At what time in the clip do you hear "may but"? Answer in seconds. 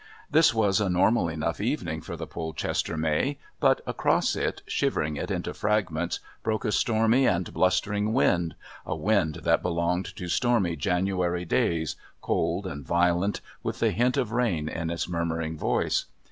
2.97-3.81